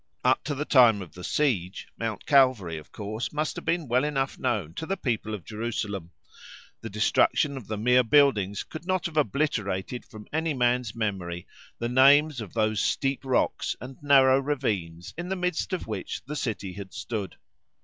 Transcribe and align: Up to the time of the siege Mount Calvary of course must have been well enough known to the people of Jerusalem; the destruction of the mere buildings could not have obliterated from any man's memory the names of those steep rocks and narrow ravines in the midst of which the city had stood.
Up 0.23 0.43
to 0.45 0.55
the 0.55 0.65
time 0.65 0.99
of 1.03 1.13
the 1.13 1.23
siege 1.23 1.85
Mount 1.95 2.25
Calvary 2.25 2.79
of 2.79 2.91
course 2.91 3.31
must 3.31 3.55
have 3.55 3.65
been 3.65 3.87
well 3.87 4.03
enough 4.03 4.39
known 4.39 4.73
to 4.73 4.87
the 4.87 4.97
people 4.97 5.35
of 5.35 5.45
Jerusalem; 5.45 6.09
the 6.81 6.89
destruction 6.89 7.55
of 7.55 7.67
the 7.67 7.77
mere 7.77 8.01
buildings 8.03 8.63
could 8.63 8.87
not 8.87 9.05
have 9.05 9.15
obliterated 9.15 10.03
from 10.03 10.27
any 10.33 10.55
man's 10.55 10.95
memory 10.95 11.45
the 11.77 11.87
names 11.87 12.41
of 12.41 12.53
those 12.55 12.81
steep 12.81 13.23
rocks 13.23 13.75
and 13.79 14.01
narrow 14.01 14.39
ravines 14.39 15.13
in 15.19 15.29
the 15.29 15.35
midst 15.35 15.71
of 15.71 15.85
which 15.85 16.25
the 16.25 16.35
city 16.35 16.73
had 16.73 16.93
stood. 16.95 17.35